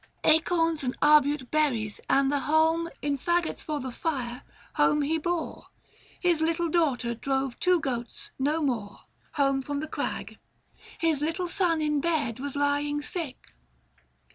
Acorns 0.23 0.83
and 0.83 0.99
arbute 0.99 1.51
berries 1.51 2.01
and 2.09 2.31
the 2.31 2.39
hanlm 2.47 2.85
570 2.89 2.97
In 3.07 3.17
faggots 3.19 3.63
for 3.63 3.79
the 3.79 3.91
fire 3.91 4.41
home 4.73 5.03
he 5.03 5.19
bore; 5.19 5.67
His 6.19 6.41
little 6.41 6.69
daughter 6.69 7.13
drove 7.13 7.59
two 7.59 7.79
goats, 7.79 8.31
no 8.39 8.61
more, 8.61 9.01
Home 9.33 9.61
from 9.61 9.79
the 9.79 9.87
crag; 9.87 10.39
his 10.97 11.21
little 11.21 11.47
son 11.47 11.81
in 11.81 12.01
bed 12.01 12.39
Was 12.39 12.55
lying 12.55 13.03
sick. 13.03 13.53